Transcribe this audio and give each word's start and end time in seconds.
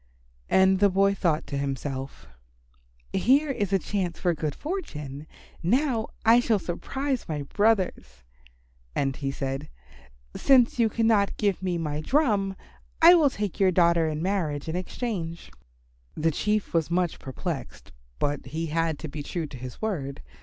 And 0.49 0.79
the 0.79 0.89
boy 0.89 1.13
thought 1.13 1.45
to 1.45 1.57
himself, 1.59 2.25
"Here 3.13 3.51
is 3.51 3.71
a 3.71 3.77
chance 3.77 4.17
for 4.17 4.33
good 4.33 4.55
fortune. 4.55 5.27
Now 5.61 6.07
I 6.25 6.39
shall 6.39 6.57
surprise 6.57 7.27
my 7.29 7.43
brothers." 7.43 8.23
And 8.95 9.15
he 9.15 9.29
said, 9.29 9.69
"Since 10.35 10.79
you 10.79 10.89
cannot 10.89 11.37
give 11.37 11.61
me 11.61 11.77
my 11.77 12.01
drum, 12.01 12.55
I 12.99 13.13
will 13.13 13.29
take 13.29 13.59
your 13.59 13.69
daughter 13.71 14.09
in 14.09 14.23
marriage 14.23 14.67
in 14.67 14.75
exchange." 14.75 15.51
The 16.15 16.31
Chief 16.31 16.73
was 16.73 16.89
much 16.89 17.19
perplexed, 17.19 17.91
but 18.17 18.47
he 18.47 18.65
had 18.73 18.97
to 18.97 19.07
be 19.07 19.21
true 19.21 19.45
to 19.45 19.55
his 19.57 19.83
word. 19.83 20.23